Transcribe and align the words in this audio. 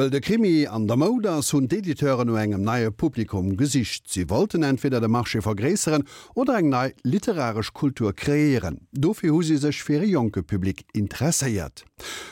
Well 0.00 0.08
de 0.08 0.20
Krimi 0.20 0.66
an 0.66 0.86
der 0.88 0.96
Moders 0.96 1.52
hunn 1.52 1.68
d'Editeuren 1.68 2.28
no 2.28 2.36
engem 2.40 2.62
neie 2.64 2.90
Publikum 2.90 3.58
gesicht. 3.58 4.08
Sie 4.08 4.30
wollten 4.30 4.62
entweder 4.62 4.98
de 4.98 5.10
Marche 5.10 5.42
vergréeren 5.42 6.04
oder 6.34 6.56
eng 6.56 6.70
nei 6.70 6.94
literarisch 7.02 7.74
Kultur 7.74 8.14
kreieren. 8.14 8.88
Dofir 8.92 9.32
hu 9.32 9.42
sie 9.42 9.58
sech 9.58 9.82
fir 9.82 10.02
Joke 10.04 10.42
Publikum 10.42 10.86
interesseiert. 10.94 11.84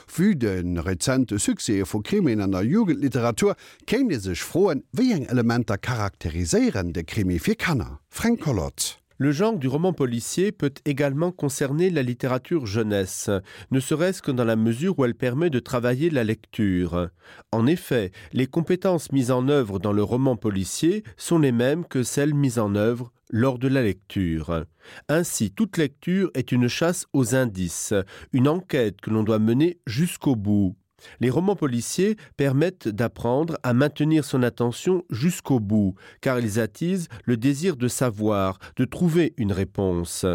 Fü 0.06 0.34
den 0.34 0.78
rezente 0.78 1.38
Suse 1.38 1.84
vu 1.84 2.00
Krimin 2.00 2.40
an 2.40 2.52
der 2.52 2.62
Jugendliteratur 2.62 3.54
kennt 3.86 4.22
sech 4.22 4.42
froen, 4.42 4.84
wie 4.92 5.12
eng 5.12 5.26
Elementer 5.26 5.76
charakteriseieren 5.76 6.94
de 6.94 7.04
Krimi 7.04 7.38
fir 7.38 7.56
Kanner. 7.56 8.00
Frank 8.08 8.40
Collot. 8.40 8.98
Le 9.20 9.32
genre 9.32 9.58
du 9.58 9.66
roman 9.66 9.92
policier 9.92 10.52
peut 10.52 10.72
également 10.84 11.32
concerner 11.32 11.90
la 11.90 12.04
littérature 12.04 12.66
jeunesse, 12.66 13.30
ne 13.72 13.80
serait-ce 13.80 14.22
que 14.22 14.30
dans 14.30 14.44
la 14.44 14.54
mesure 14.54 14.96
où 14.96 15.04
elle 15.04 15.16
permet 15.16 15.50
de 15.50 15.58
travailler 15.58 16.08
la 16.08 16.22
lecture. 16.22 17.08
En 17.50 17.66
effet, 17.66 18.12
les 18.32 18.46
compétences 18.46 19.10
mises 19.10 19.32
en 19.32 19.48
œuvre 19.48 19.80
dans 19.80 19.92
le 19.92 20.04
roman 20.04 20.36
policier 20.36 21.02
sont 21.16 21.40
les 21.40 21.50
mêmes 21.50 21.84
que 21.84 22.04
celles 22.04 22.32
mises 22.32 22.60
en 22.60 22.76
œuvre 22.76 23.10
lors 23.28 23.58
de 23.58 23.66
la 23.66 23.82
lecture. 23.82 24.64
Ainsi, 25.08 25.50
toute 25.50 25.78
lecture 25.78 26.30
est 26.34 26.52
une 26.52 26.68
chasse 26.68 27.06
aux 27.12 27.34
indices, 27.34 27.94
une 28.32 28.46
enquête 28.46 29.00
que 29.00 29.10
l'on 29.10 29.24
doit 29.24 29.40
mener 29.40 29.80
jusqu'au 29.86 30.36
bout. 30.36 30.76
Les 31.20 31.30
romans 31.30 31.56
policiers 31.56 32.16
permettent 32.36 32.88
d'apprendre 32.88 33.58
à 33.62 33.72
maintenir 33.72 34.24
son 34.24 34.42
attention 34.42 35.04
jusqu'au 35.10 35.60
bout, 35.60 35.94
car 36.20 36.38
ils 36.38 36.60
attisent 36.60 37.08
le 37.24 37.36
désir 37.36 37.76
de 37.76 37.88
savoir, 37.88 38.58
de 38.76 38.84
trouver 38.84 39.34
une 39.36 39.52
réponse. 39.52 40.26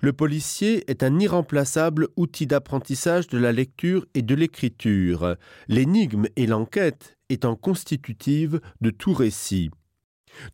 Le 0.00 0.12
policier 0.12 0.90
est 0.90 1.02
un 1.02 1.18
irremplaçable 1.18 2.08
outil 2.16 2.46
d'apprentissage 2.46 3.28
de 3.28 3.38
la 3.38 3.52
lecture 3.52 4.06
et 4.14 4.22
de 4.22 4.34
l'écriture, 4.34 5.36
l'énigme 5.68 6.26
et 6.36 6.46
l'enquête 6.46 7.16
étant 7.28 7.56
constitutives 7.56 8.60
de 8.80 8.90
tout 8.90 9.14
récit. 9.14 9.70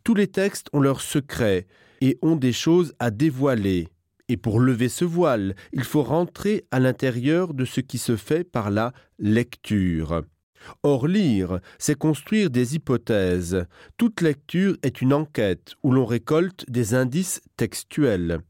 Tous 0.03 0.15
les 0.15 0.27
textes 0.27 0.67
ont 0.73 0.79
leurs 0.79 1.01
secrets 1.01 1.67
et 2.01 2.17
ont 2.21 2.35
des 2.35 2.53
choses 2.53 2.93
à 2.99 3.11
dévoiler. 3.11 3.89
Et 4.29 4.37
pour 4.37 4.59
lever 4.59 4.89
ce 4.89 5.05
voile, 5.05 5.55
il 5.71 5.83
faut 5.83 6.03
rentrer 6.03 6.65
à 6.71 6.79
l'intérieur 6.79 7.53
de 7.53 7.65
ce 7.65 7.79
qui 7.79 7.97
se 7.97 8.17
fait 8.17 8.43
par 8.43 8.71
la 8.71 8.91
lecture. 9.19 10.23
Or 10.83 11.07
lire, 11.07 11.59
c'est 11.77 11.97
construire 11.97 12.49
des 12.49 12.75
hypothèses. 12.75 13.65
Toute 13.97 14.21
lecture 14.21 14.75
est 14.83 15.01
une 15.01 15.13
enquête 15.13 15.75
où 15.83 15.91
l'on 15.91 16.05
récolte 16.05 16.69
des 16.69 16.93
indices 16.93 17.41
textuels. 17.55 18.41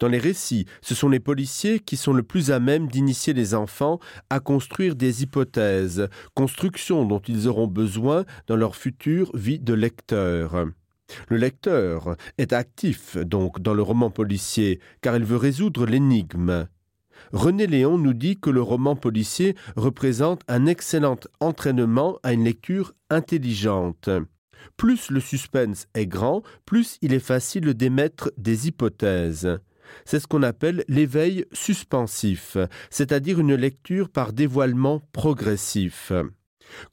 Dans 0.00 0.08
les 0.08 0.18
récits, 0.18 0.66
ce 0.80 0.94
sont 0.94 1.08
les 1.08 1.20
policiers 1.20 1.78
qui 1.78 1.96
sont 1.96 2.12
le 2.12 2.22
plus 2.22 2.50
à 2.50 2.58
même 2.58 2.88
d'initier 2.88 3.32
les 3.32 3.54
enfants 3.54 4.00
à 4.30 4.40
construire 4.40 4.96
des 4.96 5.22
hypothèses, 5.22 6.08
constructions 6.34 7.04
dont 7.04 7.20
ils 7.20 7.48
auront 7.48 7.68
besoin 7.68 8.24
dans 8.46 8.56
leur 8.56 8.74
future 8.74 9.30
vie 9.36 9.60
de 9.60 9.74
lecteur. 9.74 10.66
Le 11.28 11.36
lecteur 11.36 12.16
est 12.38 12.52
actif 12.52 13.16
donc 13.16 13.60
dans 13.60 13.74
le 13.74 13.82
roman 13.82 14.10
policier 14.10 14.80
car 15.00 15.16
il 15.16 15.24
veut 15.24 15.36
résoudre 15.36 15.86
l'énigme. 15.86 16.68
René 17.32 17.66
Léon 17.66 17.98
nous 17.98 18.14
dit 18.14 18.38
que 18.38 18.50
le 18.50 18.62
roman 18.62 18.96
policier 18.96 19.54
représente 19.76 20.42
un 20.48 20.66
excellent 20.66 21.18
entraînement 21.40 22.18
à 22.22 22.32
une 22.32 22.44
lecture 22.44 22.94
intelligente. 23.10 24.08
Plus 24.76 25.10
le 25.10 25.20
suspense 25.20 25.86
est 25.94 26.06
grand, 26.06 26.42
plus 26.64 26.98
il 27.02 27.12
est 27.12 27.18
facile 27.18 27.74
d'émettre 27.74 28.30
des 28.36 28.68
hypothèses. 28.68 29.58
C'est 30.04 30.20
ce 30.20 30.26
qu'on 30.26 30.42
appelle 30.42 30.84
l'éveil 30.88 31.44
suspensif, 31.52 32.56
c'est-à-dire 32.90 33.40
une 33.40 33.54
lecture 33.54 34.10
par 34.10 34.32
dévoilement 34.32 35.02
progressif. 35.12 36.12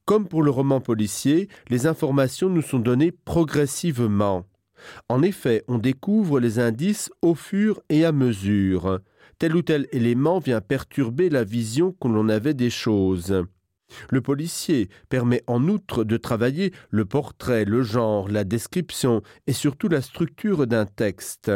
Comme 0.05 0.27
pour 0.27 0.43
le 0.43 0.51
roman 0.51 0.81
policier, 0.81 1.49
les 1.69 1.87
informations 1.87 2.49
nous 2.49 2.61
sont 2.61 2.79
données 2.79 3.11
progressivement. 3.11 4.45
En 5.09 5.21
effet, 5.21 5.63
on 5.67 5.77
découvre 5.77 6.39
les 6.39 6.59
indices 6.59 7.11
au 7.21 7.35
fur 7.35 7.81
et 7.89 8.05
à 8.05 8.11
mesure. 8.11 8.99
Tel 9.39 9.55
ou 9.55 9.61
tel 9.61 9.87
élément 9.91 10.39
vient 10.39 10.61
perturber 10.61 11.29
la 11.29 11.43
vision 11.43 11.91
que 11.99 12.07
l'on 12.07 12.29
avait 12.29 12.53
des 12.53 12.69
choses. 12.69 13.43
Le 14.09 14.21
policier 14.21 14.89
permet 15.09 15.43
en 15.47 15.67
outre 15.67 16.03
de 16.03 16.17
travailler 16.17 16.73
le 16.89 17.05
portrait, 17.05 17.65
le 17.65 17.83
genre, 17.83 18.29
la 18.29 18.43
description 18.43 19.21
et 19.47 19.53
surtout 19.53 19.89
la 19.89 20.01
structure 20.01 20.67
d'un 20.67 20.85
texte. 20.85 21.51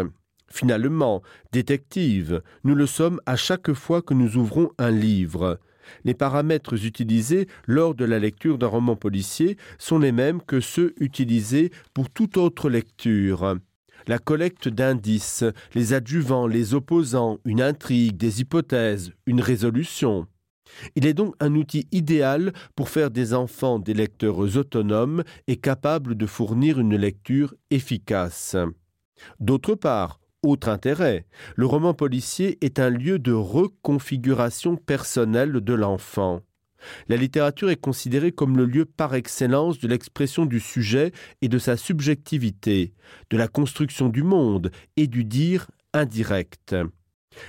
Finalement, 0.52 1.22
détective, 1.52 2.42
nous 2.64 2.76
le 2.76 2.86
sommes 2.86 3.22
à 3.26 3.36
chaque 3.36 3.74
fois 3.74 4.02
que 4.02 4.14
nous 4.14 4.38
ouvrons 4.38 4.72
un 4.78 4.92
livre 4.92 5.60
les 6.04 6.14
paramètres 6.14 6.86
utilisés 6.86 7.48
lors 7.68 7.96
de 7.96 8.06
la 8.06 8.20
lecture 8.20 8.58
d'un 8.58 8.68
roman 8.68 8.96
policier 8.96 9.58
sont 9.78 10.00
les 10.00 10.12
mêmes 10.12 10.42
que 10.42 10.60
ceux 10.60 10.94
utilisés 11.00 11.72
pour 11.94 12.10
toute 12.10 12.38
autre 12.38 12.70
lecture. 12.70 13.58
La 14.08 14.18
collecte 14.18 14.68
d'indices, 14.68 15.44
les 15.76 15.94
adjuvants, 15.94 16.48
les 16.48 16.74
opposants, 16.74 17.38
une 17.46 17.62
intrigue, 17.62 18.18
des 18.18 18.42
hypothèses, 18.42 19.12
une 19.26 19.42
résolution. 19.42 20.26
Il 20.96 21.06
est 21.06 21.14
donc 21.14 21.36
un 21.40 21.56
outil 21.56 21.88
idéal 21.92 22.54
pour 22.76 22.90
faire 22.90 23.12
des 23.12 23.34
enfants 23.34 23.80
des 23.80 23.94
lecteurs 23.94 24.38
autonomes 24.38 25.24
et 25.48 25.58
capables 25.58 26.16
de 26.16 26.26
fournir 26.26 26.80
une 26.80 26.96
lecture 26.96 27.56
efficace. 27.72 28.56
D'autre 29.40 29.76
part, 29.76 30.19
autre 30.44 30.70
intérêt, 30.70 31.26
le 31.56 31.66
roman 31.66 31.94
policier 31.94 32.58
est 32.62 32.80
un 32.80 32.90
lieu 32.90 33.20
de 33.20 33.34
reconfiguration 33.34 34.78
personnelle 34.78 35.52
de 35.52 35.74
l'enfant. 35.74 36.42
La 37.10 37.18
littérature 37.18 37.70
est 37.70 37.82
considérée 37.82 38.32
comme 38.32 38.56
le 38.56 38.66
lieu 38.66 38.86
par 38.86 39.14
excellence 39.16 39.80
de 39.80 39.88
l'expression 39.88 40.46
du 40.46 40.62
sujet 40.62 41.12
et 41.42 41.50
de 41.50 41.60
sa 41.60 41.76
subjectivité, 41.76 42.94
de 43.30 43.38
la 43.38 43.50
construction 43.50 44.08
du 44.08 44.24
monde 44.24 44.72
et 44.96 45.08
du 45.08 45.26
dire 45.26 45.68
indirect. 45.94 46.76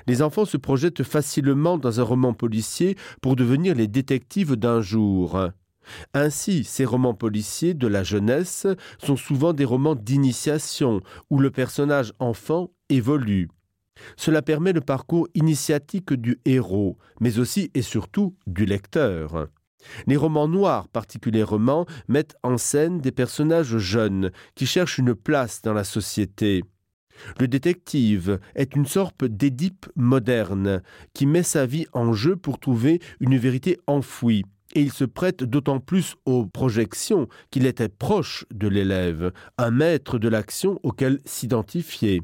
Les 0.06 0.20
enfants 0.22 0.44
se 0.44 0.56
projettent 0.56 1.04
facilement 1.04 1.78
dans 1.78 2.00
un 2.00 2.04
roman 2.04 2.32
policier 2.34 2.96
pour 3.22 3.36
devenir 3.36 3.74
les 3.74 3.88
détectives 3.88 4.56
d'un 4.56 4.80
jour. 4.80 5.50
Ainsi, 6.12 6.64
ces 6.64 6.84
romans 6.84 7.14
policiers 7.14 7.74
de 7.74 7.86
la 7.86 8.02
jeunesse 8.02 8.66
sont 8.98 9.16
souvent 9.16 9.52
des 9.52 9.64
romans 9.64 9.94
d'initiation 9.94 11.00
où 11.30 11.38
le 11.38 11.50
personnage 11.50 12.12
enfant 12.18 12.70
évolue. 12.90 13.48
Cela 14.16 14.42
permet 14.42 14.72
le 14.72 14.80
parcours 14.80 15.28
initiatique 15.34 16.12
du 16.12 16.38
héros, 16.44 16.98
mais 17.20 17.38
aussi 17.38 17.70
et 17.74 17.82
surtout 17.82 18.36
du 18.46 18.64
lecteur. 18.64 19.48
Les 20.06 20.16
romans 20.16 20.48
noirs 20.48 20.88
particulièrement 20.88 21.86
mettent 22.08 22.36
en 22.42 22.58
scène 22.58 23.00
des 23.00 23.12
personnages 23.12 23.78
jeunes 23.78 24.30
qui 24.54 24.66
cherchent 24.66 24.98
une 24.98 25.14
place 25.14 25.62
dans 25.62 25.72
la 25.72 25.84
société. 25.84 26.62
Le 27.38 27.48
détective 27.48 28.40
est 28.54 28.76
une 28.76 28.86
sorte 28.86 29.24
d'édipe 29.24 29.86
moderne 29.96 30.82
qui 31.12 31.26
met 31.26 31.42
sa 31.42 31.66
vie 31.66 31.86
en 31.92 32.12
jeu 32.12 32.36
pour 32.36 32.58
trouver 32.58 33.00
une 33.20 33.36
vérité 33.36 33.78
enfouie 33.86 34.44
et 34.74 34.82
il 34.82 34.92
se 34.92 35.04
prête 35.04 35.42
d'autant 35.42 35.80
plus 35.80 36.16
aux 36.24 36.46
projections 36.46 37.28
qu'il 37.50 37.66
était 37.66 37.88
proche 37.88 38.44
de 38.52 38.68
l'élève, 38.68 39.32
un 39.58 39.70
maître 39.70 40.18
de 40.18 40.28
l'action 40.28 40.78
auquel 40.82 41.18
s'identifier. 41.24 42.22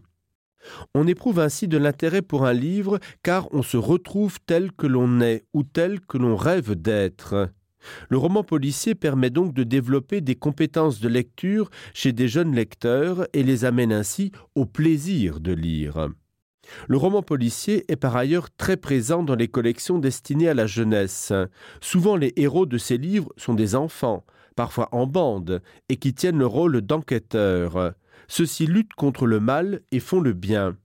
On 0.95 1.07
éprouve 1.07 1.41
ainsi 1.41 1.69
de 1.69 1.79
l'intérêt 1.79 2.23
pour 2.23 2.47
un 2.47 2.53
livre 2.53 2.99
car 3.23 3.49
on 3.53 3.63
se 3.63 3.77
retrouve 3.77 4.39
tel 4.47 4.73
que 4.73 4.87
l'on 4.87 5.21
est 5.21 5.45
ou 5.53 5.63
tel 5.63 6.01
que 6.01 6.19
l'on 6.19 6.37
rêve 6.37 6.75
d'être. 6.75 7.51
Le 8.09 8.19
roman 8.19 8.43
policier 8.43 8.95
permet 8.95 9.31
donc 9.31 9.55
de 9.55 9.63
développer 9.63 10.21
des 10.21 10.35
compétences 10.35 11.01
de 11.01 11.09
lecture 11.09 11.71
chez 11.95 12.13
des 12.13 12.29
jeunes 12.29 12.55
lecteurs 12.55 13.27
et 13.33 13.43
les 13.43 13.65
amène 13.65 13.93
ainsi 13.93 14.33
au 14.55 14.67
plaisir 14.67 15.41
de 15.41 15.53
lire. 15.53 16.09
Le 16.89 16.97
roman 16.97 17.23
policier 17.23 17.85
est 17.89 17.97
par 17.97 18.17
ailleurs 18.17 18.49
très 18.57 18.77
présent 18.77 19.23
dans 19.23 19.37
les 19.37 19.49
collections 19.49 19.99
destinées 19.99 20.49
à 20.49 20.55
la 20.55 20.67
jeunesse. 20.67 21.33
Souvent 21.81 22.17
les 22.17 22.33
héros 22.37 22.67
de 22.67 22.79
ces 22.79 22.99
livres 22.99 23.33
sont 23.37 23.55
des 23.55 23.77
enfants, 23.77 24.25
parfois 24.57 24.89
en 24.93 25.07
bande, 25.07 25.63
et 25.89 25.97
qui 25.97 26.13
tiennent 26.13 26.39
le 26.39 26.47
rôle 26.47 26.81
d'enquêteurs. 26.81 27.95
Ceux-ci 28.29 28.67
luttent 28.67 28.95
contre 28.95 29.27
le 29.27 29.41
mal 29.41 29.83
et 29.93 30.01
font 30.01 30.21
le 30.21 30.33
bien. 30.33 30.77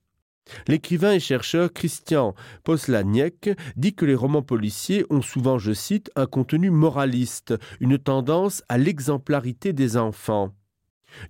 L'écrivain 0.67 1.13
et 1.13 1.19
chercheur 1.19 1.71
Christian 1.71 2.35
Poslaniec 2.63 3.49
dit 3.75 3.93
que 3.93 4.05
les 4.05 4.15
romans 4.15 4.41
policiers 4.41 5.05
ont 5.09 5.21
souvent, 5.21 5.57
je 5.57 5.71
cite, 5.71 6.11
un 6.15 6.25
contenu 6.25 6.69
moraliste, 6.69 7.53
une 7.79 7.97
tendance 7.97 8.63
à 8.69 8.77
l'exemplarité 8.77 9.73
des 9.73 9.97
enfants. 9.97 10.53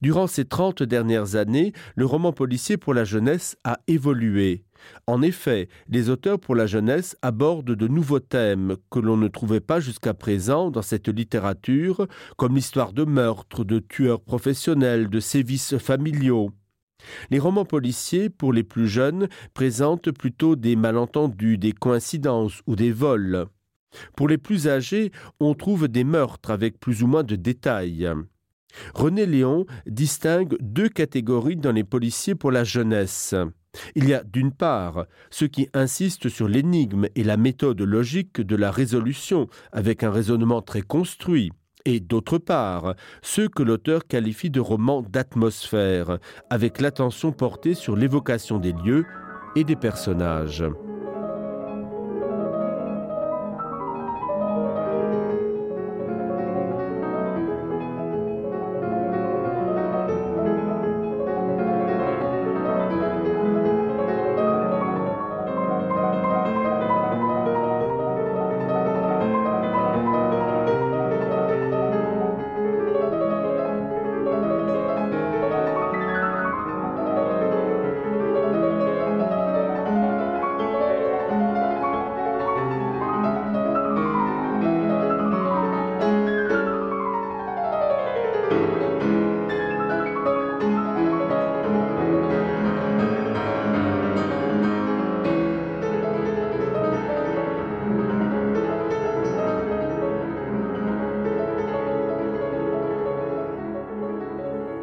Durant 0.02 0.28
ces 0.28 0.46
trente 0.46 0.84
dernières 0.84 1.36
années, 1.36 1.74
le 1.96 2.06
roman 2.06 2.32
policier 2.32 2.78
pour 2.78 2.94
la 2.94 3.04
jeunesse 3.04 3.58
a 3.64 3.80
évolué. 3.88 4.64
En 5.08 5.22
effet, 5.22 5.70
les 5.90 6.10
auteurs 6.10 6.40
pour 6.40 6.56
la 6.56 6.66
jeunesse 6.66 7.16
abordent 7.22 7.76
de 7.76 7.88
nouveaux 7.88 8.20
thèmes 8.20 8.78
que 8.90 9.00
l'on 9.00 9.18
ne 9.18 9.28
trouvait 9.28 9.60
pas 9.60 9.80
jusqu'à 9.80 10.14
présent 10.14 10.72
dans 10.72 10.82
cette 10.82 11.08
littérature, 11.08 12.08
comme 12.38 12.56
l'histoire 12.56 12.94
de 12.94 13.04
meurtres, 13.04 13.64
de 13.64 13.80
tueurs 13.80 14.22
professionnels, 14.22 15.10
de 15.10 15.20
sévices 15.20 15.78
familiaux. 15.78 16.52
Les 17.30 17.40
romans 17.40 17.66
policiers, 17.66 18.30
pour 18.30 18.54
les 18.54 18.64
plus 18.64 18.88
jeunes, 18.88 19.28
présentent 19.54 20.12
plutôt 20.12 20.56
des 20.56 20.76
malentendus, 20.76 21.58
des 21.58 21.74
coïncidences 21.74 22.62
ou 22.68 22.76
des 22.76 22.92
vols. 22.92 23.48
Pour 24.16 24.28
les 24.28 24.38
plus 24.38 24.68
âgés, 24.68 25.12
on 25.40 25.54
trouve 25.54 25.88
des 25.88 26.04
meurtres 26.04 26.52
avec 26.52 26.80
plus 26.80 27.04
ou 27.04 27.08
moins 27.08 27.24
de 27.24 27.36
détails. 27.36 28.10
René 28.94 29.26
Léon 29.26 29.66
distingue 29.86 30.58
deux 30.60 30.90
catégories 30.90 31.58
dans 31.58 31.72
les 31.72 31.84
policiers 31.84 32.36
pour 32.36 32.52
la 32.52 32.64
jeunesse. 32.64 33.36
Il 33.96 34.08
y 34.08 34.14
a 34.14 34.24
d'une 34.24 34.52
part 34.52 35.06
ceux 35.30 35.48
qui 35.48 35.70
insistent 35.74 36.30
sur 36.30 36.48
l'énigme 36.48 37.08
et 37.16 37.24
la 37.24 37.38
méthode 37.38 37.82
logique 37.82 38.42
de 38.42 38.56
la 38.56 38.72
résolution 38.72 39.48
avec 39.72 40.04
un 40.04 40.12
raisonnement 40.12 40.62
très 40.62 40.82
construit, 40.82 41.52
et 41.86 42.00
d'autre 42.00 42.38
part 42.38 42.96
ceux 43.22 43.48
que 43.48 43.64
l'auteur 43.64 44.08
qualifie 44.08 44.50
de 44.50 44.60
romans 44.60 45.02
d'atmosphère, 45.02 46.20
avec 46.50 46.82
l'attention 46.82 47.32
portée 47.32 47.74
sur 47.74 47.96
l'évocation 47.96 48.60
des 48.60 48.74
lieux 48.74 49.06
et 49.56 49.64
des 49.64 49.76
personnages. 49.76 50.66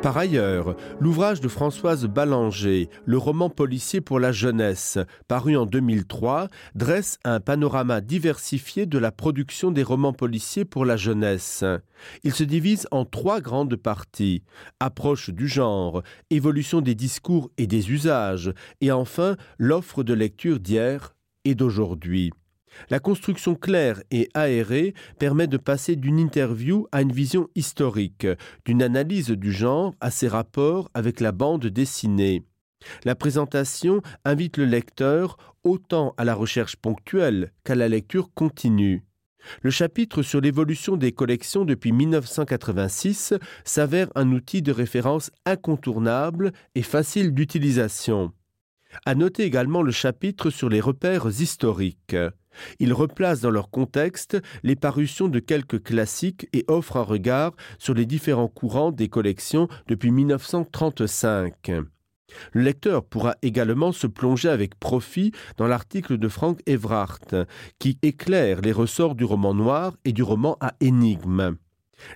Par 0.03 0.17
ailleurs, 0.17 0.77
l'ouvrage 1.01 1.41
de 1.41 1.49
Françoise 1.49 2.07
Ballanger, 2.07 2.89
le 3.05 3.19
roman 3.19 3.51
policier 3.51 4.01
pour 4.01 4.21
la 4.21 4.31
jeunesse, 4.31 4.97
paru 5.27 5.57
en 5.57 5.67
2003, 5.67 6.49
dresse 6.77 7.19
un 7.25 7.41
panorama 7.41 8.01
diversifié 8.01 8.87
de 8.87 8.97
la 8.97 9.11
production 9.11 9.73
des 9.73 9.83
romans 9.83 10.13
policiers 10.13 10.65
pour 10.65 10.85
la 10.85 10.97
jeunesse. 10.97 11.65
Il 12.23 12.33
se 12.33 12.45
divise 12.45 12.87
en 12.93 13.05
trois 13.05 13.41
grandes 13.41 13.75
parties 13.75 14.45
approche 14.79 15.31
du 15.31 15.49
genre, 15.49 16.05
évolution 16.31 16.81
des 16.81 16.95
discours 16.95 17.51
et 17.59 17.67
des 17.67 17.91
usages, 17.91 18.53
et 18.81 18.93
enfin 18.93 19.37
l'offre 19.59 20.05
de 20.05 20.15
lecture 20.15 20.61
d'hier 20.61 21.17
et 21.45 21.57
d'aujourd'hui. 21.57 22.31
La 22.91 22.99
construction 22.99 23.55
claire 23.55 24.03
et 24.11 24.29
aérée 24.35 24.95
permet 25.19 25.47
de 25.47 25.57
passer 25.57 25.97
d'une 25.97 26.19
interview 26.19 26.87
à 26.93 27.03
une 27.03 27.13
vision 27.13 27.49
historique, 27.55 28.27
d'une 28.65 28.83
analyse 28.83 29.31
du 29.31 29.53
genre 29.53 29.95
à 30.01 30.11
ses 30.11 30.29
rapports 30.29 30.91
avec 30.95 31.21
la 31.21 31.33
bande 31.33 31.67
dessinée. 31.67 32.45
La 33.05 33.15
présentation 33.15 34.03
invite 34.25 34.57
le 34.57 34.65
lecteur 34.65 35.37
autant 35.65 36.15
à 36.17 36.25
la 36.25 36.35
recherche 36.35 36.77
ponctuelle 36.77 37.53
qu'à 37.65 37.75
la 37.75 37.89
lecture 37.89 38.33
continue. 38.35 39.05
Le 39.63 39.71
chapitre 39.71 40.23
sur 40.23 40.41
l'évolution 40.41 40.97
des 40.97 41.13
collections 41.13 41.65
depuis 41.65 41.93
1986 41.93 43.35
s'avère 43.65 44.09
un 44.15 44.33
outil 44.33 44.63
de 44.63 44.73
référence 44.73 45.31
incontournable 45.47 46.53
et 46.75 46.83
facile 46.83 47.33
d'utilisation. 47.33 48.33
À 49.05 49.15
noter 49.15 49.45
également 49.45 49.83
le 49.83 49.93
chapitre 49.93 50.51
sur 50.51 50.69
les 50.69 50.81
repères 50.81 51.29
historiques. 51.41 52.17
Il 52.79 52.93
replace 52.93 53.41
dans 53.41 53.51
leur 53.51 53.71
contexte 53.71 54.39
les 54.63 54.77
parutions 54.77 55.29
de 55.29 55.39
quelques 55.39 55.83
classiques 55.83 56.49
et 56.53 56.65
offre 56.69 56.97
un 56.97 57.03
regard 57.03 57.53
sur 57.79 57.95
les 57.95 58.07
différents 58.07 58.49
courants 58.49 58.93
des 58.93 59.09
collections 59.09 59.69
depuis 59.87 60.11
1935. 60.11 61.71
Le 62.53 62.63
lecteur 62.63 63.05
pourra 63.05 63.37
également 63.43 63.93
se 63.93 64.07
plonger 64.07 64.49
avec 64.49 64.79
profit 64.79 65.33
dans 65.57 65.67
l'article 65.67 66.19
de 66.19 66.29
Frank 66.29 66.61
Everhart, 66.67 67.47
qui 67.79 67.99
éclaire 68.03 68.61
les 68.61 68.73
ressorts 68.73 69.15
du 69.15 69.25
roman 69.25 69.55
noir 69.55 69.95
et 70.05 70.13
du 70.13 70.23
roman 70.23 70.57
à 70.61 70.75
énigme. 70.81 71.57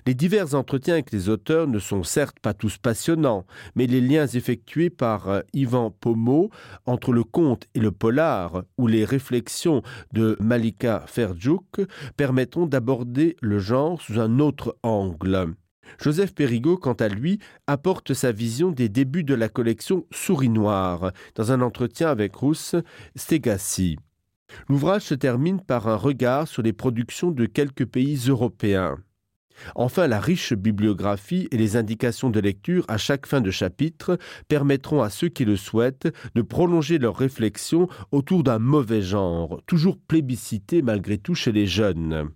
Les 0.05 0.13
divers 0.13 0.55
entretiens 0.55 0.95
avec 0.95 1.11
les 1.11 1.29
auteurs 1.29 1.67
ne 1.67 1.79
sont 1.79 2.03
certes 2.03 2.39
pas 2.39 2.53
tous 2.53 2.77
passionnants, 2.77 3.45
mais 3.75 3.87
les 3.87 4.01
liens 4.01 4.27
effectués 4.27 4.89
par 4.89 5.29
euh, 5.29 5.41
Ivan 5.53 5.91
Pomo 5.91 6.49
entre 6.85 7.11
le 7.11 7.23
conte 7.23 7.67
et 7.75 7.79
le 7.79 7.91
polar 7.91 8.63
ou 8.77 8.87
les 8.87 9.05
réflexions 9.05 9.81
de 10.13 10.37
Malika 10.39 11.03
Ferjouk 11.07 11.81
permettront 12.17 12.65
d'aborder 12.65 13.35
le 13.41 13.59
genre 13.59 14.01
sous 14.01 14.19
un 14.19 14.39
autre 14.39 14.77
angle. 14.83 15.53
Joseph 15.99 16.33
Perrigot, 16.33 16.77
quant 16.77 16.93
à 16.93 17.07
lui, 17.07 17.39
apporte 17.67 18.13
sa 18.13 18.31
vision 18.31 18.71
des 18.71 18.89
débuts 18.89 19.23
de 19.23 19.35
la 19.35 19.49
collection 19.49 20.05
Souris 20.11 20.49
Noire 20.49 21.11
dans 21.35 21.51
un 21.51 21.61
entretien 21.61 22.09
avec 22.09 22.35
Rousse 22.35 22.75
Stegassi. 23.15 23.97
L'ouvrage 24.69 25.03
se 25.03 25.15
termine 25.15 25.61
par 25.61 25.87
un 25.87 25.95
regard 25.95 26.47
sur 26.47 26.61
les 26.61 26.73
productions 26.73 27.31
de 27.31 27.45
quelques 27.45 27.85
pays 27.85 28.19
européens. 28.27 28.97
Enfin, 29.75 30.07
la 30.07 30.19
riche 30.19 30.53
bibliographie 30.53 31.47
et 31.51 31.57
les 31.57 31.75
indications 31.75 32.29
de 32.29 32.39
lecture 32.39 32.85
à 32.87 32.97
chaque 32.97 33.25
fin 33.25 33.41
de 33.41 33.51
chapitre 33.51 34.17
permettront 34.47 35.01
à 35.01 35.09
ceux 35.09 35.29
qui 35.29 35.45
le 35.45 35.57
souhaitent 35.57 36.13
de 36.35 36.41
prolonger 36.41 36.97
leurs 36.97 37.17
réflexions 37.17 37.87
autour 38.11 38.43
d'un 38.43 38.59
mauvais 38.59 39.01
genre, 39.01 39.61
toujours 39.65 39.97
plébiscité 39.97 40.81
malgré 40.81 41.17
tout 41.17 41.35
chez 41.35 41.51
les 41.51 41.67
jeunes. 41.67 42.29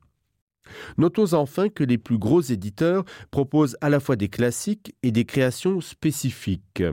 Notons 0.97 1.33
enfin 1.33 1.69
que 1.69 1.83
les 1.83 1.97
plus 1.97 2.17
gros 2.17 2.41
éditeurs 2.41 3.05
proposent 3.31 3.77
à 3.81 3.89
la 3.89 3.99
fois 3.99 4.15
des 4.15 4.29
classiques 4.29 4.95
et 5.03 5.11
des 5.11 5.25
créations 5.25 5.81
spécifiques. 5.81 6.83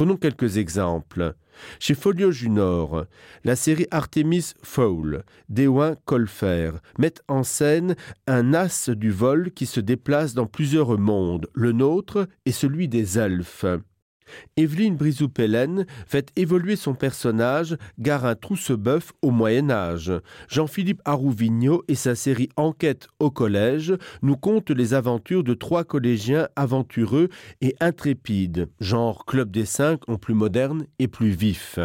Prenons 0.00 0.16
quelques 0.16 0.56
exemples. 0.56 1.34
Chez 1.78 1.92
Folio 1.92 2.30
Junior, 2.30 3.04
la 3.44 3.54
série 3.54 3.86
Artemis 3.90 4.54
Fowl 4.62 5.24
d'Ewan 5.50 5.94
Colfer 6.06 6.70
met 6.98 7.12
en 7.28 7.42
scène 7.42 7.96
un 8.26 8.54
as 8.54 8.88
du 8.88 9.10
vol 9.10 9.50
qui 9.50 9.66
se 9.66 9.78
déplace 9.78 10.32
dans 10.32 10.46
plusieurs 10.46 10.98
mondes, 10.98 11.48
le 11.52 11.72
nôtre 11.72 12.26
et 12.46 12.52
celui 12.52 12.88
des 12.88 13.18
elfes. 13.18 13.66
Evelyne 14.56 14.96
Brisoupellen 14.96 15.86
fait 16.06 16.30
évoluer 16.36 16.76
son 16.76 16.94
personnage 16.94 17.76
Garin 17.98 18.34
Trousseboeuf 18.34 19.12
au 19.22 19.30
Moyen 19.30 19.70
Âge. 19.70 20.12
Jean-Philippe 20.48 21.02
Arouvigno 21.04 21.82
et 21.88 21.94
sa 21.94 22.14
série 22.14 22.48
Enquête 22.56 23.08
au 23.18 23.30
collège 23.30 23.94
nous 24.22 24.36
content 24.36 24.74
les 24.74 24.94
aventures 24.94 25.44
de 25.44 25.54
trois 25.54 25.84
collégiens 25.84 26.48
aventureux 26.56 27.28
et 27.60 27.74
intrépides, 27.80 28.68
genre 28.80 29.24
Club 29.24 29.50
des 29.50 29.64
cinq 29.64 30.08
en 30.08 30.16
plus 30.16 30.34
moderne 30.34 30.86
et 30.98 31.08
plus 31.08 31.30
vif. 31.30 31.78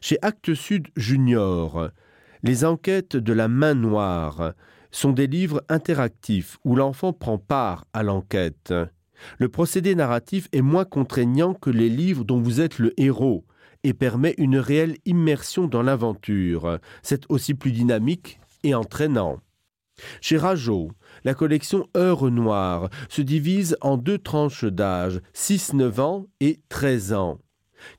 Chez 0.00 0.18
Actes 0.22 0.54
Sud 0.54 0.88
Junior, 0.96 1.90
les 2.42 2.64
enquêtes 2.64 3.16
de 3.16 3.32
la 3.32 3.48
main 3.48 3.74
noire 3.74 4.52
sont 4.90 5.12
des 5.12 5.26
livres 5.26 5.62
interactifs 5.68 6.58
où 6.64 6.76
l'enfant 6.76 7.12
prend 7.12 7.38
part 7.38 7.86
à 7.92 8.02
l'enquête. 8.02 8.72
Le 9.38 9.48
procédé 9.48 9.94
narratif 9.94 10.48
est 10.52 10.62
moins 10.62 10.84
contraignant 10.84 11.54
que 11.54 11.70
les 11.70 11.88
livres 11.88 12.24
dont 12.24 12.40
vous 12.40 12.60
êtes 12.60 12.78
le 12.78 12.92
héros 13.00 13.44
et 13.82 13.92
permet 13.92 14.34
une 14.38 14.56
réelle 14.56 14.96
immersion 15.04 15.66
dans 15.66 15.82
l'aventure. 15.82 16.78
C'est 17.02 17.24
aussi 17.28 17.54
plus 17.54 17.72
dynamique 17.72 18.40
et 18.62 18.74
entraînant. 18.74 19.40
Chez 20.20 20.38
Rajot, 20.38 20.90
la 21.24 21.34
collection 21.34 21.86
Heures 21.96 22.30
Noires 22.30 22.88
se 23.08 23.22
divise 23.22 23.76
en 23.80 23.96
deux 23.96 24.18
tranches 24.18 24.64
d'âge, 24.64 25.20
6-9 25.34 26.00
ans 26.00 26.26
et 26.40 26.60
13 26.68 27.12
ans. 27.12 27.38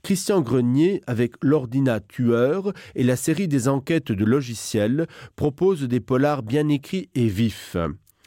Christian 0.04 0.42
Grenier, 0.42 1.02
avec 1.08 1.34
l'ordinateur 1.42 2.74
et 2.96 3.04
la 3.04 3.16
série 3.16 3.48
des 3.48 3.68
enquêtes 3.68 4.12
de 4.12 4.26
logiciels, 4.26 5.08
propose 5.36 5.84
des 5.84 6.00
polars 6.00 6.44
bien 6.44 6.68
écrits 6.70 7.10
et 7.14 7.28
vifs 7.28 7.78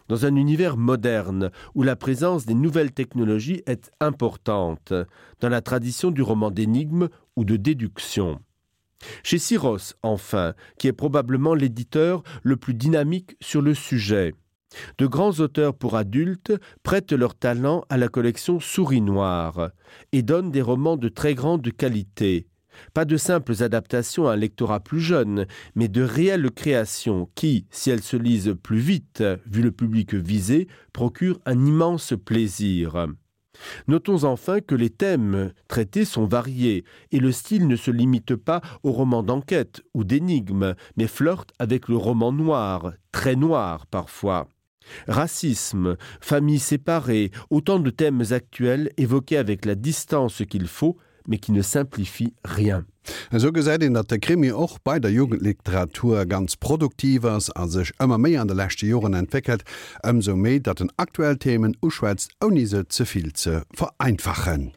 dans 0.08 0.26
un 0.26 0.36
univers 0.36 0.76
moderne 0.76 1.50
où 1.74 1.82
la 1.82 1.96
présence 1.96 2.46
des 2.46 2.54
nouvelles 2.54 2.92
technologies 2.92 3.62
est 3.66 3.90
importante, 4.00 4.92
dans 5.40 5.48
la 5.48 5.60
tradition 5.60 6.10
du 6.10 6.22
roman 6.22 6.50
d'énigme 6.50 7.08
ou 7.36 7.44
de 7.44 7.56
déduction. 7.56 8.40
Chez 9.22 9.38
Syros, 9.38 9.94
enfin, 10.02 10.54
qui 10.78 10.88
est 10.88 10.92
probablement 10.92 11.54
l'éditeur 11.54 12.22
le 12.42 12.56
plus 12.56 12.74
dynamique 12.74 13.36
sur 13.40 13.62
le 13.62 13.74
sujet. 13.74 14.34
De 14.98 15.06
grands 15.06 15.40
auteurs 15.40 15.74
pour 15.74 15.96
adultes 15.96 16.52
prêtent 16.82 17.12
leur 17.12 17.34
talent 17.34 17.84
à 17.88 17.96
la 17.96 18.08
collection 18.08 18.60
Souris 18.60 19.00
Noire 19.00 19.70
et 20.12 20.22
donnent 20.22 20.50
des 20.50 20.62
romans 20.62 20.96
de 20.96 21.08
très 21.08 21.34
grande 21.34 21.70
qualité. 21.72 22.48
Pas 22.94 23.04
de 23.04 23.16
simples 23.16 23.62
adaptations 23.62 24.28
à 24.28 24.32
un 24.32 24.37
lectorat 24.37 24.80
plus 24.80 25.00
jeune, 25.00 25.47
mais 25.75 25.88
de 25.88 26.02
réelles 26.02 26.50
créations 26.50 27.28
qui, 27.35 27.66
si 27.70 27.90
elles 27.90 28.02
se 28.02 28.16
lisent 28.16 28.56
plus 28.62 28.78
vite, 28.78 29.23
vu 29.47 29.62
le 29.62 29.73
public 29.73 30.14
visé, 30.14 30.68
procurent 30.92 31.40
un 31.47 31.64
immense 31.64 32.14
plaisir. 32.25 33.08
Notons 33.88 34.25
enfin 34.25 34.61
que 34.61 34.75
les 34.75 34.90
thèmes 34.90 35.52
traités 35.66 36.04
sont 36.04 36.26
variés 36.26 36.85
et 37.11 37.18
le 37.18 37.32
style 37.32 37.66
ne 37.66 37.76
se 37.76 37.90
limite 37.90 38.37
pas 38.37 38.61
au 38.82 38.92
roman 38.92 39.23
d'enquête 39.23 39.82
ou 39.94 40.04
d'énigmes, 40.04 40.75
mais 40.97 41.06
flirte 41.06 41.52
avec 41.58 41.88
le 41.88 41.97
roman 41.97 42.32
noir, 42.32 42.92
très 43.12 43.37
noir 43.37 43.87
parfois. 43.87 44.49
Racisme, 45.06 45.97
famille 46.20 46.58
séparée, 46.58 47.30
autant 47.50 47.78
de 47.78 47.90
thèmes 47.90 48.25
actuels 48.30 48.90
évoqués 48.97 49.37
avec 49.37 49.64
la 49.64 49.75
distance 49.75 50.42
qu'il 50.49 50.66
faut, 50.66 50.97
mais 51.28 51.38
qui 51.38 51.52
ne 51.52 51.62
simplifie 51.62 52.35
rien. 52.44 52.85
So 53.37 53.52
gesäit 53.52 53.82
in 53.82 53.94
dat 53.94 54.11
der 54.11 54.18
Krimi 54.18 54.50
och 54.52 54.78
bei 54.85 54.99
der 54.99 55.11
Jugendliteratur 55.11 56.26
ganz 56.26 56.56
produktivers 56.56 57.50
an 57.50 57.70
sech 57.70 57.92
ëmmer 58.02 58.20
méi 58.20 58.37
an 58.40 58.50
de 58.50 58.56
lächte 58.56 58.88
Joren 58.88 59.16
entwickelt, 59.16 59.64
ëmso 60.04 60.37
méi 60.37 60.58
dat 60.61 60.82
den 60.82 60.92
aktuell 60.97 61.38
Themen 61.38 61.76
uschwätzt 61.80 62.35
oni 62.44 62.66
se 62.66 62.85
zuviel 62.88 63.32
ze 63.37 63.62
vereinfachen. 63.76 64.73